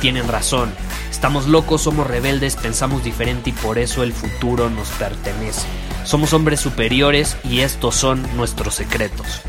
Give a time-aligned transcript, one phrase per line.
[0.00, 0.72] tienen razón.
[1.10, 5.66] Estamos locos, somos rebeldes, pensamos diferente y por eso el futuro nos pertenece.
[6.04, 9.42] Somos hombres superiores y estos son nuestros secretos.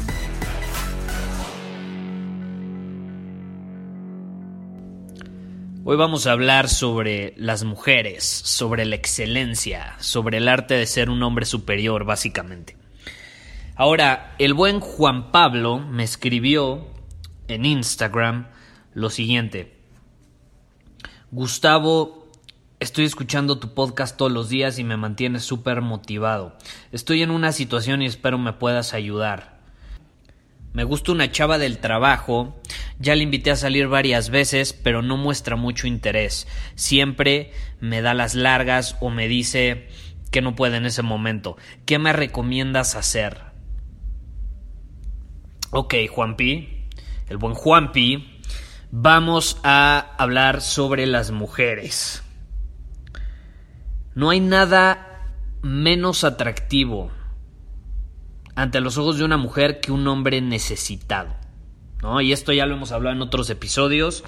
[5.85, 11.09] Hoy vamos a hablar sobre las mujeres, sobre la excelencia, sobre el arte de ser
[11.09, 12.77] un hombre superior, básicamente.
[13.75, 16.85] Ahora, el buen Juan Pablo me escribió
[17.47, 18.49] en Instagram
[18.93, 19.78] lo siguiente.
[21.31, 22.27] Gustavo,
[22.79, 26.57] estoy escuchando tu podcast todos los días y me mantiene súper motivado.
[26.91, 29.59] Estoy en una situación y espero me puedas ayudar.
[30.73, 32.59] Me gusta una chava del trabajo,
[32.97, 36.47] ya le invité a salir varias veces, pero no muestra mucho interés.
[36.73, 39.87] Siempre me da las largas o me dice
[40.31, 41.57] que no puede en ese momento.
[41.85, 43.37] ¿Qué me recomiendas hacer?
[45.69, 46.87] Ok, Juanpi,
[47.29, 48.38] el buen Juanpi,
[48.91, 52.23] vamos a hablar sobre las mujeres.
[54.15, 55.27] No hay nada
[55.61, 57.11] menos atractivo
[58.55, 61.33] ante los ojos de una mujer que un hombre necesitado.
[62.01, 62.19] ¿no?
[62.21, 64.23] Y esto ya lo hemos hablado en otros episodios.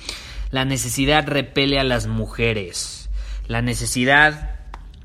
[0.51, 3.09] La necesidad repele a las mujeres.
[3.47, 4.60] La necesidad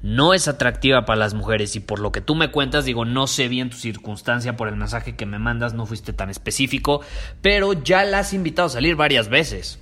[0.06, 3.26] no es atractiva para las mujeres y por lo que tú me cuentas, digo, no
[3.26, 7.00] sé bien tu circunstancia por el mensaje que me mandas, no fuiste tan específico,
[7.42, 9.80] pero ya la has invitado a salir varias veces.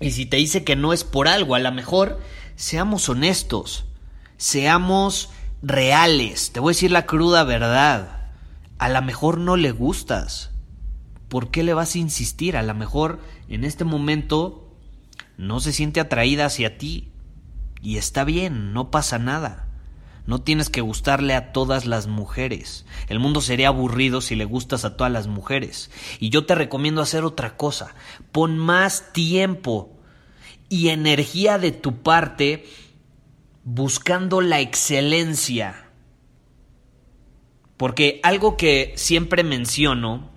[0.00, 2.20] Y si te dice que no es por algo, a lo mejor
[2.56, 3.84] seamos honestos,
[4.36, 5.30] seamos
[5.62, 8.18] reales, te voy a decir la cruda verdad
[8.78, 10.50] a lo mejor no le gustas.
[11.28, 12.56] ¿Por qué le vas a insistir?
[12.56, 14.72] A lo mejor en este momento
[15.36, 17.08] no se siente atraída hacia ti.
[17.80, 19.66] Y está bien, no pasa nada.
[20.26, 22.84] No tienes que gustarle a todas las mujeres.
[23.08, 25.90] El mundo sería aburrido si le gustas a todas las mujeres.
[26.20, 27.94] Y yo te recomiendo hacer otra cosa.
[28.30, 29.96] Pon más tiempo
[30.68, 32.66] y energía de tu parte
[33.64, 35.88] buscando la excelencia
[37.78, 40.28] porque algo que siempre menciono,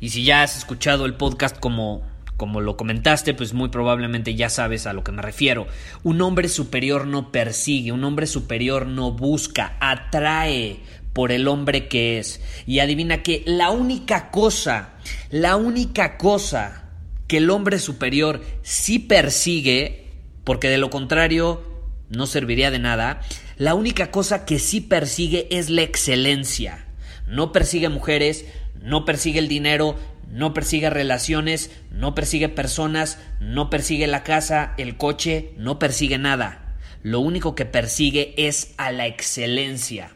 [0.00, 2.02] y si ya has escuchado el podcast como,
[2.40, 5.66] como lo comentaste, pues muy probablemente ya sabes a lo que me refiero.
[6.04, 10.78] Un hombre superior no persigue, un hombre superior no busca, atrae
[11.12, 12.40] por el hombre que es.
[12.66, 14.94] Y adivina que la única cosa,
[15.28, 16.88] la única cosa
[17.28, 20.08] que el hombre superior sí persigue,
[20.42, 21.62] porque de lo contrario
[22.08, 23.20] no serviría de nada,
[23.58, 26.86] la única cosa que sí persigue es la excelencia.
[27.28, 28.46] No persigue mujeres,
[28.80, 29.96] no persigue el dinero,
[30.30, 36.76] no persigue relaciones, no persigue personas, no persigue la casa, el coche, no persigue nada.
[37.02, 40.14] Lo único que persigue es a la excelencia.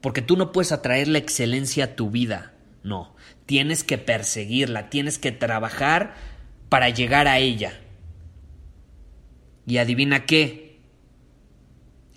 [0.00, 2.54] Porque tú no puedes atraer la excelencia a tu vida.
[2.84, 6.14] No, tienes que perseguirla, tienes que trabajar
[6.68, 7.80] para llegar a ella.
[9.66, 10.80] Y adivina qué,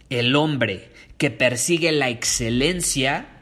[0.09, 3.38] el hombre que persigue la excelencia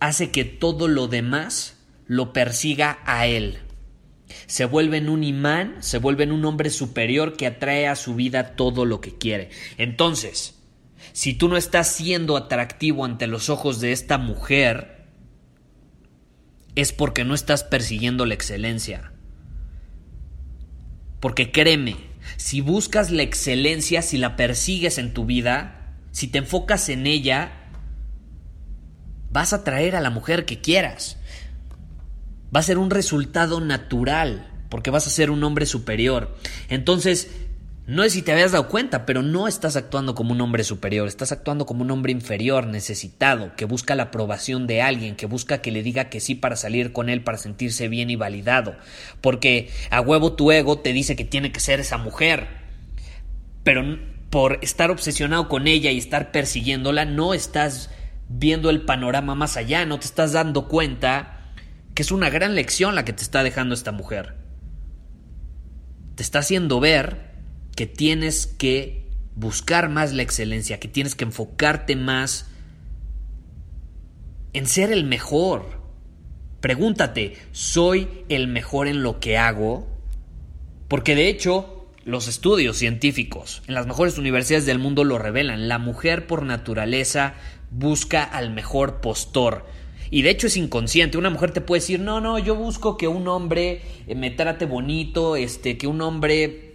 [0.00, 1.76] hace que todo lo demás
[2.06, 3.58] lo persiga a él.
[4.46, 8.14] Se vuelve en un imán, se vuelve en un hombre superior que atrae a su
[8.14, 9.50] vida todo lo que quiere.
[9.76, 10.58] Entonces,
[11.12, 15.06] si tú no estás siendo atractivo ante los ojos de esta mujer,
[16.74, 19.12] es porque no estás persiguiendo la excelencia.
[21.20, 21.96] Porque créeme,
[22.36, 27.57] si buscas la excelencia, si la persigues en tu vida, si te enfocas en ella,
[29.30, 31.16] vas a traer a la mujer que quieras.
[32.54, 36.36] Va a ser un resultado natural, porque vas a ser un hombre superior.
[36.68, 37.30] Entonces,
[37.88, 41.08] no es si te habías dado cuenta, pero no estás actuando como un hombre superior,
[41.08, 45.62] estás actuando como un hombre inferior, necesitado, que busca la aprobación de alguien, que busca
[45.62, 48.76] que le diga que sí para salir con él, para sentirse bien y validado.
[49.22, 52.46] Porque a huevo tu ego te dice que tiene que ser esa mujer.
[53.62, 53.98] Pero
[54.28, 57.88] por estar obsesionado con ella y estar persiguiéndola, no estás
[58.28, 61.52] viendo el panorama más allá, no te estás dando cuenta
[61.94, 64.36] que es una gran lección la que te está dejando esta mujer.
[66.14, 67.32] Te está haciendo ver
[67.74, 72.50] que tienes que buscar más la excelencia, que tienes que enfocarte más
[74.52, 75.80] en ser el mejor.
[76.60, 79.88] Pregúntate, ¿soy el mejor en lo que hago?
[80.88, 85.68] Porque de hecho, los estudios científicos en las mejores universidades del mundo lo revelan.
[85.68, 87.34] La mujer por naturaleza
[87.70, 89.66] busca al mejor postor.
[90.10, 91.18] Y de hecho es inconsciente.
[91.18, 94.66] Una mujer te puede decir, no, no, yo busco que un hombre eh, me trate
[94.66, 96.68] bonito, este, que un hombre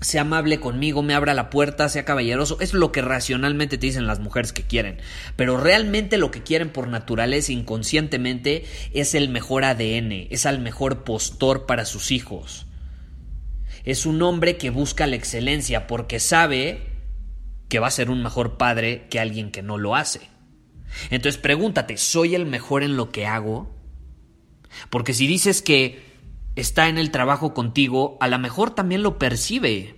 [0.00, 2.58] sea amable conmigo, me abra la puerta, sea caballeroso.
[2.60, 4.98] Es lo que racionalmente te dicen las mujeres que quieren.
[5.36, 11.04] Pero realmente lo que quieren por naturaleza, inconscientemente, es el mejor ADN, es al mejor
[11.04, 12.66] postor para sus hijos.
[13.84, 16.96] Es un hombre que busca la excelencia porque sabe
[17.68, 20.35] que va a ser un mejor padre que alguien que no lo hace.
[21.10, 23.74] Entonces pregúntate, ¿soy el mejor en lo que hago?
[24.90, 26.04] Porque si dices que
[26.56, 29.94] está en el trabajo contigo, a lo mejor también lo percibe.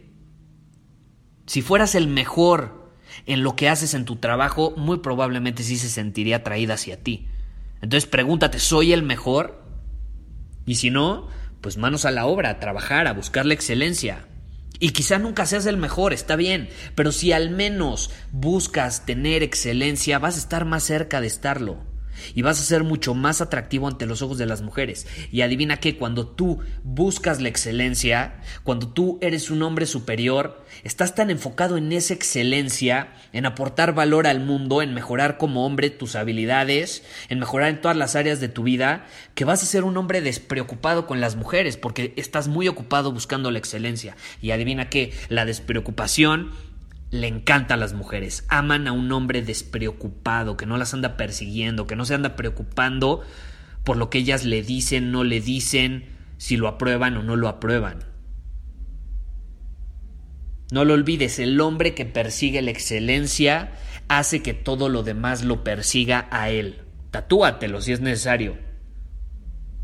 [1.47, 2.93] Si fueras el mejor
[3.27, 7.29] en lo que haces en tu trabajo, muy probablemente sí se sentiría atraída hacia ti.
[7.81, 9.65] Entonces pregúntate, ¿soy el mejor?
[10.67, 11.29] Y si no,
[11.61, 14.27] pues manos a la obra, a trabajar, a buscar la excelencia.
[14.81, 20.19] Y quizá nunca seas el mejor, está bien, pero si al menos buscas tener excelencia,
[20.19, 21.88] vas a estar más cerca de estarlo
[22.35, 25.07] y vas a ser mucho más atractivo ante los ojos de las mujeres.
[25.31, 31.15] Y adivina que cuando tú buscas la excelencia, cuando tú eres un hombre superior, estás
[31.15, 36.17] tan enfocado en esa excelencia, en aportar valor al mundo, en mejorar como hombre tus
[36.17, 39.97] habilidades, en mejorar en todas las áreas de tu vida, que vas a ser un
[39.97, 44.17] hombre despreocupado con las mujeres, porque estás muy ocupado buscando la excelencia.
[44.41, 46.53] Y adivina que la despreocupación
[47.11, 48.45] le encanta a las mujeres.
[48.49, 53.23] Aman a un hombre despreocupado, que no las anda persiguiendo, que no se anda preocupando
[53.85, 56.05] por lo que ellas le dicen, no le dicen,
[56.37, 58.05] si lo aprueban o no lo aprueban.
[60.71, 63.73] No lo olvides, el hombre que persigue la excelencia
[64.09, 66.83] hace que todo lo demás lo persiga a él.
[67.11, 68.59] Tatúatelo si es necesario.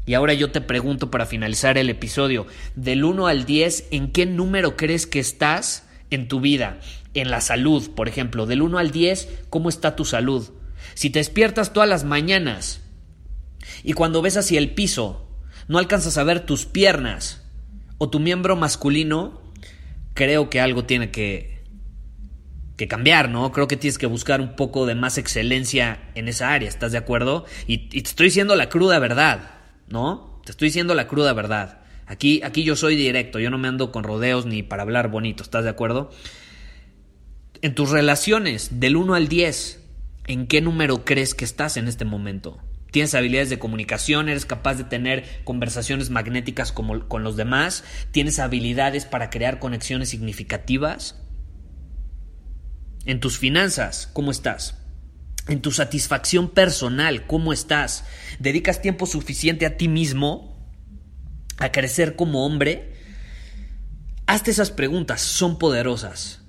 [0.06, 4.26] Y ahora yo te pregunto para finalizar el episodio, del 1 al 10, ¿en qué
[4.26, 5.83] número crees que estás
[6.14, 6.78] en tu vida?
[7.14, 10.50] en la salud, por ejemplo, del 1 al 10, ¿cómo está tu salud?
[10.94, 12.82] Si te despiertas todas las mañanas
[13.82, 15.28] y cuando ves hacia el piso
[15.68, 17.42] no alcanzas a ver tus piernas
[17.98, 19.40] o tu miembro masculino,
[20.12, 21.62] creo que algo tiene que,
[22.76, 23.50] que cambiar, ¿no?
[23.52, 26.98] Creo que tienes que buscar un poco de más excelencia en esa área, ¿estás de
[26.98, 27.46] acuerdo?
[27.66, 29.52] Y, y te estoy diciendo la cruda verdad,
[29.88, 30.42] ¿no?
[30.44, 31.83] Te estoy diciendo la cruda verdad.
[32.06, 35.42] Aquí, aquí yo soy directo, yo no me ando con rodeos ni para hablar bonito,
[35.42, 36.10] ¿estás de acuerdo?
[37.62, 39.80] En tus relaciones, del 1 al 10,
[40.26, 42.58] ¿en qué número crees que estás en este momento?
[42.94, 44.28] ¿Tienes habilidades de comunicación?
[44.28, 47.82] ¿Eres capaz de tener conversaciones magnéticas como con los demás?
[48.12, 51.20] ¿Tienes habilidades para crear conexiones significativas?
[53.04, 54.78] En tus finanzas, ¿cómo estás?
[55.48, 58.04] En tu satisfacción personal, ¿cómo estás?
[58.38, 60.53] ¿Dedicas tiempo suficiente a ti mismo?
[61.58, 62.94] ¿A crecer como hombre?
[64.26, 66.42] Hazte esas preguntas, son poderosas.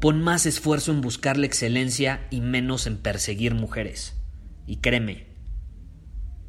[0.00, 4.16] Pon más esfuerzo en buscar la excelencia y menos en perseguir mujeres.
[4.66, 5.26] Y créeme,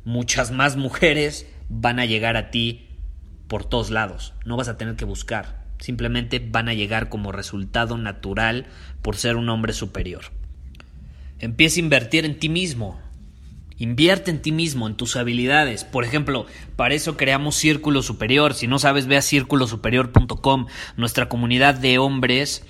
[0.03, 2.89] muchas más mujeres van a llegar a ti
[3.47, 4.33] por todos lados.
[4.45, 5.65] No vas a tener que buscar.
[5.79, 8.65] Simplemente van a llegar como resultado natural
[9.01, 10.25] por ser un hombre superior.
[11.39, 12.99] Empieza a invertir en ti mismo.
[13.77, 15.83] Invierte en ti mismo, en tus habilidades.
[15.83, 18.53] Por ejemplo, para eso creamos Círculo Superior.
[18.53, 22.65] Si no sabes, ve a círculosuperior.com, nuestra comunidad de hombres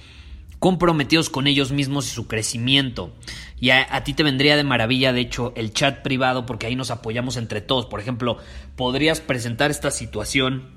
[0.57, 3.13] comprometidos con ellos mismos y su crecimiento.
[3.59, 6.89] Y a, ti te vendría de maravilla, de hecho, el chat privado, porque ahí nos
[6.89, 7.85] apoyamos entre todos.
[7.85, 8.39] Por ejemplo,
[8.75, 10.71] podrías presentar esta situación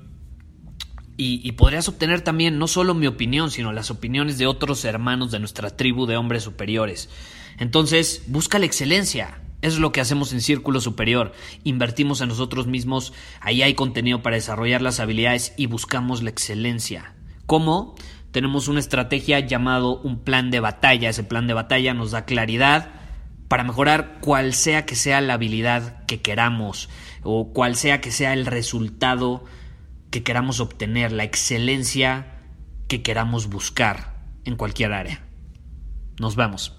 [1.17, 5.31] y, y, podrías obtener también no solo mi opinión, sino las opiniones de otros hermanos
[5.31, 7.09] de nuestra tribu de hombres superiores.
[7.57, 9.41] Entonces, busca la excelencia.
[9.61, 11.33] Es lo que hacemos en Círculo Superior.
[11.63, 17.13] Invertimos en nosotros mismos, ahí hay contenido para desarrollar las habilidades y buscamos la excelencia.
[17.45, 17.95] ¿Cómo?
[18.31, 21.09] tenemos una estrategia llamado un plan de batalla.
[21.09, 22.91] Ese plan de batalla nos da claridad
[23.47, 26.89] para mejorar cual sea que sea la habilidad que queramos
[27.23, 29.43] o cual sea que sea el resultado
[30.11, 32.39] que queramos obtener, la excelencia
[32.87, 35.23] que queramos buscar en cualquier área.
[36.19, 36.78] Nos vemos.